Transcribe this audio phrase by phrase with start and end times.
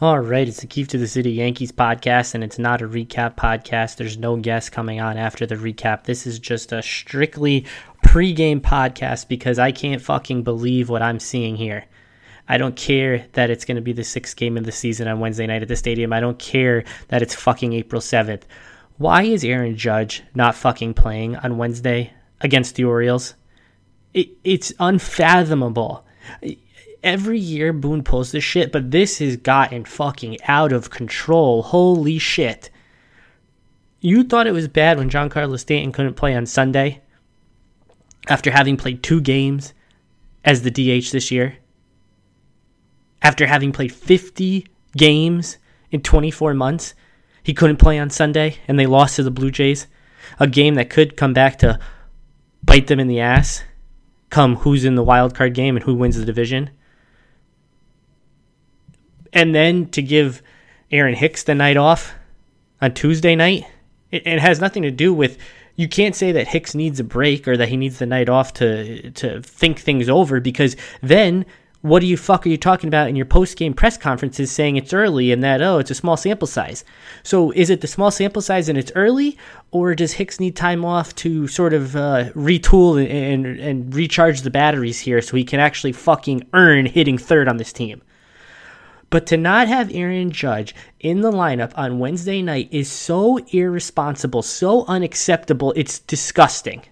[0.00, 3.36] All right, it's the Keefe to the City Yankees podcast, and it's not a recap
[3.36, 3.94] podcast.
[3.94, 6.02] There's no guest coming on after the recap.
[6.02, 7.64] This is just a strictly
[8.04, 11.84] pregame podcast because I can't fucking believe what I'm seeing here.
[12.48, 15.20] I don't care that it's going to be the sixth game of the season on
[15.20, 16.12] Wednesday night at the stadium.
[16.12, 18.42] I don't care that it's fucking April 7th.
[18.98, 23.36] Why is Aaron Judge not fucking playing on Wednesday against the Orioles?
[24.12, 26.04] It, it's unfathomable
[27.04, 31.62] every year Boone pulls this shit, but this has gotten fucking out of control.
[31.62, 32.70] Holy shit.
[34.00, 37.02] You thought it was bad when Giancarlo Stanton couldn't play on Sunday
[38.28, 39.74] after having played two games
[40.44, 41.58] as the DH this year?
[43.22, 45.58] After having played 50 games
[45.90, 46.94] in 24 months,
[47.42, 49.86] he couldn't play on Sunday and they lost to the Blue Jays.
[50.40, 51.78] A game that could come back to
[52.62, 53.62] bite them in the ass
[54.30, 56.70] come who's in the wild card game and who wins the division
[59.34, 60.42] and then to give
[60.90, 62.14] Aaron Hicks the night off
[62.80, 63.64] on Tuesday night,
[64.10, 65.36] it, it, has nothing to do with.
[65.76, 68.54] You can't say that Hicks needs a break or that he needs the night off
[68.54, 71.44] to to think things over because then
[71.80, 74.76] what do you fuck are you talking about in your post game press conferences saying
[74.76, 76.84] it's early and that oh it's a small sample size?
[77.24, 79.36] So is it the small sample size and it's early,
[79.72, 84.42] or does Hicks need time off to sort of uh, retool and, and and recharge
[84.42, 88.00] the batteries here so he can actually fucking earn hitting third on this team?
[89.14, 94.42] But to not have Aaron Judge in the lineup on Wednesday night is so irresponsible,
[94.42, 96.82] so unacceptable, it's disgusting.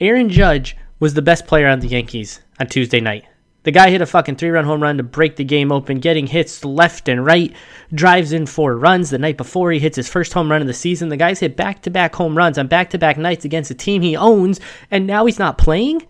[0.00, 3.26] Aaron Judge was the best player on the Yankees on Tuesday night.
[3.62, 6.26] The guy hit a fucking three run home run to break the game open, getting
[6.26, 7.54] hits left and right,
[7.94, 9.10] drives in four runs.
[9.10, 11.10] The night before, he hits his first home run of the season.
[11.10, 13.74] The guy's hit back to back home runs on back to back nights against a
[13.76, 14.58] team he owns,
[14.90, 16.08] and now he's not playing?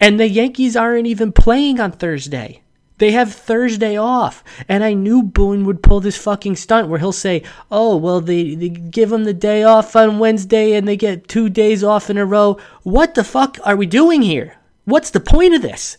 [0.00, 2.62] And the Yankees aren't even playing on Thursday.
[3.00, 4.44] They have Thursday off.
[4.68, 8.54] And I knew Boone would pull this fucking stunt where he'll say, oh, well, they,
[8.54, 12.18] they give them the day off on Wednesday and they get two days off in
[12.18, 12.58] a row.
[12.82, 14.58] What the fuck are we doing here?
[14.84, 15.96] What's the point of this?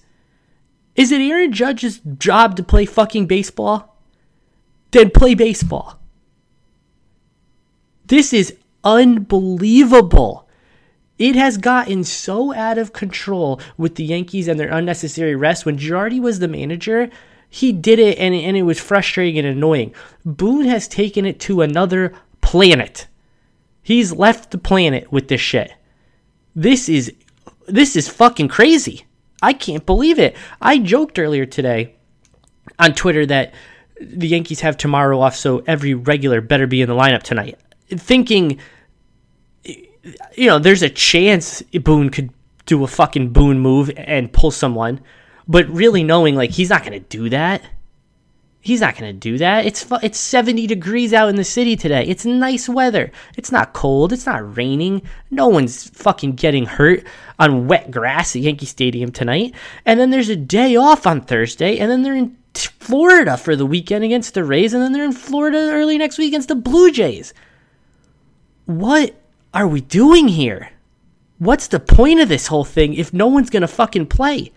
[0.95, 3.97] Is it Aaron Judge's job to play fucking baseball?
[4.91, 5.99] Then play baseball.
[8.05, 10.47] This is unbelievable.
[11.21, 15.67] It has gotten so out of control with the Yankees and their unnecessary rest.
[15.67, 17.11] When Girardi was the manager,
[17.47, 19.93] he did it and, and it was frustrating and annoying.
[20.25, 23.05] Boone has taken it to another planet.
[23.83, 25.75] He's left the planet with this shit.
[26.55, 27.13] This is
[27.67, 29.05] this is fucking crazy.
[29.43, 30.35] I can't believe it.
[30.59, 31.97] I joked earlier today
[32.79, 33.53] on Twitter that
[34.01, 37.59] the Yankees have tomorrow off, so every regular better be in the lineup tonight.
[37.89, 38.59] Thinking
[40.35, 42.31] you know, there's a chance Boone could
[42.65, 45.01] do a fucking Boone move and pull someone,
[45.47, 47.61] but really knowing like he's not going to do that.
[48.63, 49.65] He's not going to do that.
[49.65, 52.05] It's it's 70 degrees out in the city today.
[52.05, 53.11] It's nice weather.
[53.35, 54.13] It's not cold.
[54.13, 55.01] It's not raining.
[55.31, 57.03] No one's fucking getting hurt
[57.39, 59.55] on wet grass at Yankee Stadium tonight.
[59.83, 63.65] And then there's a day off on Thursday, and then they're in Florida for the
[63.65, 66.91] weekend against the Rays, and then they're in Florida early next week against the Blue
[66.91, 67.33] Jays.
[68.65, 69.20] What
[69.53, 70.71] are we doing here?
[71.37, 74.51] What's the point of this whole thing if no one's going to fucking play?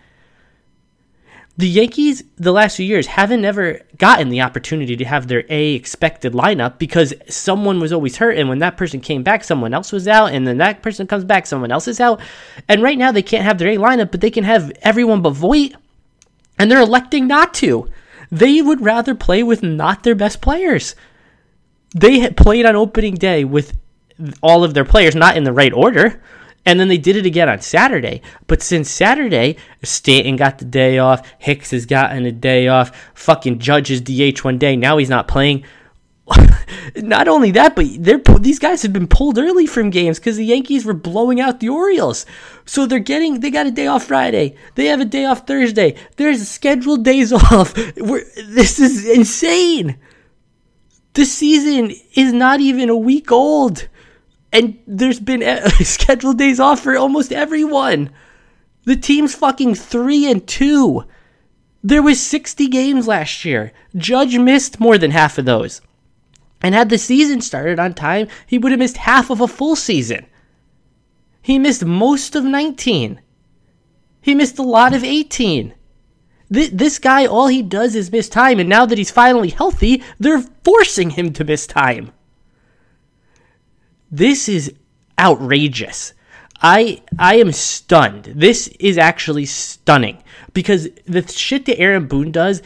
[1.56, 5.74] The Yankees, the last few years, haven't ever gotten the opportunity to have their A
[5.74, 8.36] expected lineup because someone was always hurt.
[8.36, 10.32] And when that person came back, someone else was out.
[10.32, 12.20] And then that person comes back, someone else is out.
[12.68, 15.30] And right now, they can't have their A lineup, but they can have everyone but
[15.30, 15.74] Voit.
[16.58, 17.88] And they're electing not to.
[18.32, 20.96] They would rather play with not their best players.
[21.94, 23.78] They had played on opening day with
[24.42, 26.20] all of their players, not in the right order.
[26.66, 28.22] And then they did it again on Saturday.
[28.46, 33.58] But since Saturday, Stanton got the day off, Hicks has gotten a day off, fucking
[33.58, 34.74] Judge's DH one day.
[34.76, 35.64] Now he's not playing.
[36.96, 40.44] not only that, but they're these guys have been pulled early from games because the
[40.44, 42.24] Yankees were blowing out the Orioles.
[42.64, 44.56] So they're getting they got a day off Friday.
[44.74, 45.96] They have a day off Thursday.
[46.16, 47.76] There's scheduled days off.
[47.98, 49.98] We're, this is insane.
[51.12, 53.88] The season is not even a week old
[54.54, 55.42] and there's been
[55.82, 58.10] scheduled days off for almost everyone.
[58.84, 61.04] The team's fucking 3 and 2.
[61.82, 63.72] There was 60 games last year.
[63.96, 65.80] Judge missed more than half of those.
[66.62, 69.74] And had the season started on time, he would have missed half of a full
[69.74, 70.24] season.
[71.42, 73.20] He missed most of 19.
[74.22, 75.74] He missed a lot of 18.
[76.48, 80.44] This guy, all he does is miss time, and now that he's finally healthy, they're
[80.62, 82.12] forcing him to miss time.
[84.14, 84.72] This is
[85.18, 86.14] outrageous.
[86.62, 88.26] I I am stunned.
[88.26, 90.22] This is actually stunning
[90.52, 92.62] because the shit that Aaron Boone does,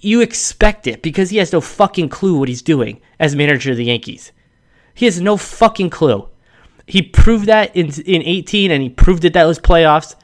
[0.00, 3.78] you expect it because he has no fucking clue what he's doing as manager of
[3.78, 4.30] the Yankees.
[4.94, 6.28] He has no fucking clue.
[6.86, 10.14] He proved that in in 18 and he proved it that was playoffs.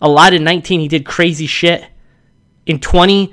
[0.00, 1.86] A lot in 19 he did crazy shit.
[2.66, 3.32] In 20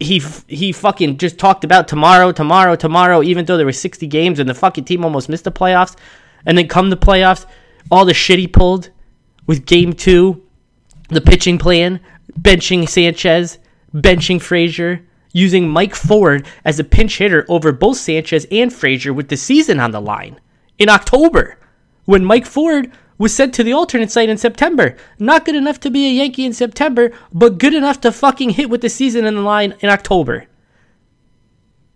[0.00, 4.38] he he fucking just talked about tomorrow, tomorrow, tomorrow even though there were 60 games
[4.38, 5.96] and the fucking team almost missed the playoffs.
[6.46, 7.46] And then come the playoffs,
[7.90, 8.90] all the shit he pulled
[9.46, 10.40] with game 2,
[11.08, 12.00] the pitching plan,
[12.38, 13.58] benching Sanchez,
[13.94, 19.28] benching Frazier, using Mike Ford as a pinch hitter over both Sanchez and Frazier with
[19.28, 20.40] the season on the line
[20.78, 21.58] in October
[22.04, 24.96] when Mike Ford was sent to the alternate site in September.
[25.18, 28.70] Not good enough to be a Yankee in September, but good enough to fucking hit
[28.70, 30.46] with the season on the line in October.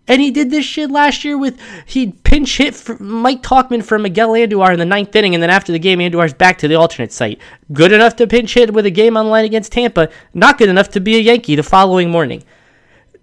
[0.05, 4.31] And he did this shit last year with he'd pinch hit Mike Tauchman for Miguel
[4.31, 7.13] Andujar in the ninth inning, and then after the game, Andujar's back to the alternate
[7.13, 7.39] site.
[7.71, 10.89] Good enough to pinch hit with a game on line against Tampa, not good enough
[10.89, 12.43] to be a Yankee the following morning.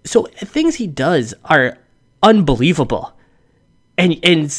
[0.03, 1.77] So things he does are
[2.23, 3.13] unbelievable,
[3.95, 4.51] and and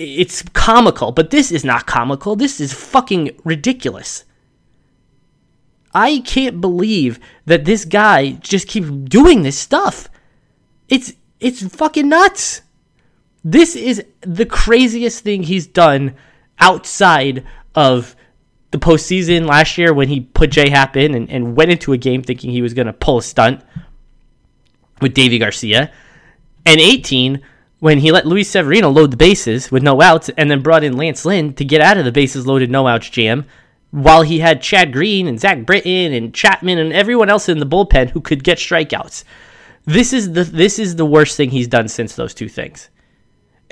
[0.00, 1.12] it's, comical.
[1.12, 2.34] But this is not comical.
[2.34, 4.24] This is fucking ridiculous.
[5.92, 10.08] I can't believe that this guy just keeps doing this stuff.
[10.88, 12.62] It's it's fucking nuts.
[13.42, 16.14] This is the craziest thing he's done
[16.58, 17.44] outside
[17.74, 18.14] of
[18.70, 21.96] the postseason last year when he put J Happ in and, and went into a
[21.96, 23.62] game thinking he was to pull a stunt
[25.00, 25.90] with Deivi Garcia.
[26.66, 27.42] And 18
[27.80, 30.96] when he let Luis Severino load the bases with no outs and then brought in
[30.96, 33.46] Lance Lynn to get out of the bases loaded no outs jam
[33.90, 37.66] while he had Chad Green and Zach Britton and Chapman and everyone else in the
[37.66, 39.24] bullpen who could get strikeouts.
[39.84, 42.90] This is the this is the worst thing he's done since those two things.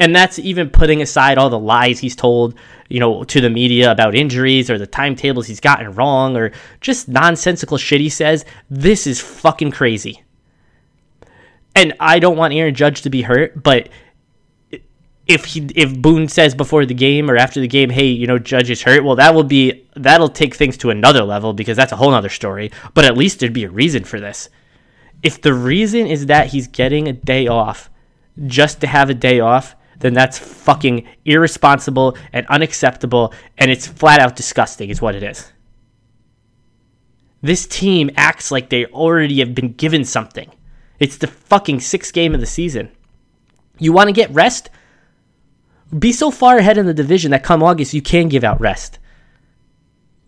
[0.00, 2.54] And that's even putting aside all the lies he's told,
[2.88, 7.08] you know, to the media about injuries or the timetables he's gotten wrong or just
[7.08, 8.44] nonsensical shit he says.
[8.70, 10.22] This is fucking crazy.
[11.78, 13.88] And I don't want Aaron Judge to be hurt, but
[15.26, 18.38] if he if Boone says before the game or after the game, hey, you know,
[18.38, 21.92] Judge is hurt, well, that will be that'll take things to another level because that's
[21.92, 22.72] a whole other story.
[22.94, 24.48] But at least there'd be a reason for this
[25.22, 27.90] if the reason is that he's getting a day off
[28.46, 34.20] just to have a day off, then that's fucking irresponsible and unacceptable, and it's flat
[34.20, 35.52] out disgusting, is what it is.
[37.42, 40.50] This team acts like they already have been given something.
[40.98, 42.90] It's the fucking sixth game of the season.
[43.78, 44.70] You want to get rest?
[45.96, 48.98] Be so far ahead in the division that come August you can give out rest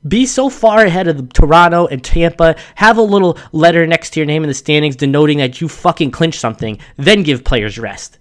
[0.06, 4.26] be so far ahead of Toronto and Tampa, have a little letter next to your
[4.26, 8.18] name in the standings denoting that you fucking clinched something, then give players rest.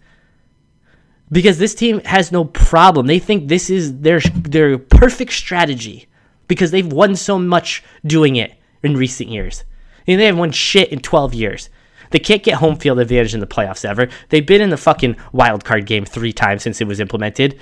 [1.31, 3.07] Because this team has no problem.
[3.07, 6.07] They think this is their their perfect strategy
[6.47, 9.63] because they've won so much doing it in recent years.
[10.07, 11.69] And they haven't won shit in 12 years.
[12.11, 14.09] They can't get home field advantage in the playoffs ever.
[14.29, 17.59] They've been in the fucking wild card game 3 times since it was implemented.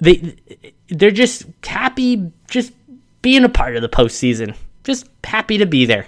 [0.00, 0.36] They
[0.88, 2.72] they're just happy just
[3.22, 4.56] being a part of the postseason.
[4.84, 6.06] Just happy to be there.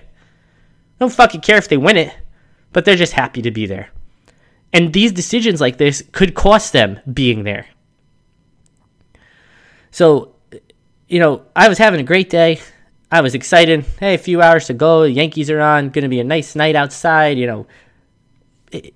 [0.98, 2.14] Don't fucking care if they win it,
[2.72, 3.90] but they're just happy to be there.
[4.72, 7.66] And these decisions like this could cost them being there.
[9.90, 10.36] So,
[11.08, 12.60] you know, I was having a great day.
[13.10, 13.84] I was excited.
[13.98, 15.02] Hey, a few hours to go.
[15.02, 15.90] The Yankees are on.
[15.90, 17.38] Going to be a nice night outside.
[17.38, 17.66] You know,
[18.70, 18.94] it,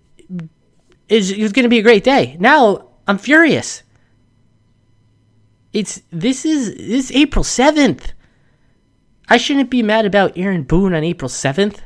[1.08, 2.36] it was going to be a great day.
[2.38, 3.82] Now I'm furious.
[5.72, 8.12] It's this is this is April seventh.
[9.28, 11.82] I shouldn't be mad about Aaron Boone on April seventh.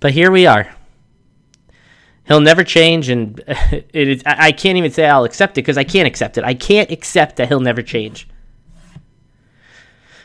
[0.00, 0.74] But here we are.
[2.24, 4.22] He'll never change, and it is.
[4.24, 6.44] I can't even say I'll accept it because I can't accept it.
[6.44, 8.28] I can't accept that he'll never change.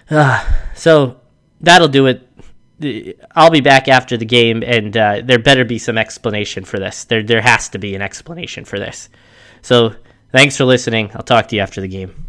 [0.10, 1.20] Uh, so
[1.62, 2.24] that'll do it.
[3.36, 7.06] I'll be back after the game, and uh, there better be some explanation for this.
[7.06, 9.10] There, there has to be an explanation for this.
[9.64, 9.96] So
[10.32, 11.12] Thanks for listening.
[11.16, 12.26] I'll talk to you after the game.